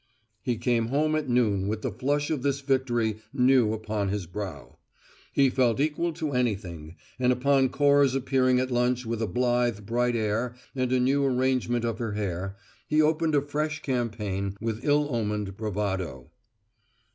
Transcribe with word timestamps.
He 0.41 0.57
came 0.57 0.87
home 0.87 1.13
at 1.15 1.29
noon 1.29 1.67
with 1.67 1.83
the 1.83 1.91
flush 1.91 2.31
of 2.31 2.41
this 2.41 2.59
victory 2.61 3.19
new 3.31 3.71
upon 3.71 4.09
his 4.09 4.25
brow. 4.25 4.79
He 5.31 5.47
felt 5.47 5.79
equal 5.79 6.11
to 6.13 6.31
anything, 6.31 6.95
and 7.19 7.31
upon 7.31 7.69
Cora's 7.69 8.15
appearing 8.15 8.59
at 8.59 8.71
lunch 8.71 9.05
with 9.05 9.21
a 9.21 9.27
blithe, 9.27 9.81
bright 9.85 10.15
air 10.15 10.55
and 10.73 10.91
a 10.91 10.99
new 10.99 11.23
arrangement 11.23 11.85
of 11.85 11.99
her 11.99 12.13
hair, 12.13 12.57
he 12.87 12.99
opened 12.99 13.35
a 13.35 13.41
fresh 13.43 13.83
campaign 13.83 14.57
with 14.59 14.83
ill 14.83 15.07
omened 15.15 15.55
bravado. 15.55 16.31